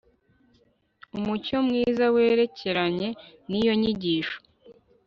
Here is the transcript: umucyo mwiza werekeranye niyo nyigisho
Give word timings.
umucyo 1.17 1.57
mwiza 1.67 2.05
werekeranye 2.15 3.07
niyo 3.49 3.73
nyigisho 3.79 4.37